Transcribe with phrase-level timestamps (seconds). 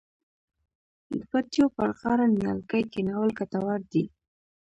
[1.11, 4.03] د پټیو پر غاړه نیالګي کینول ګټور دي.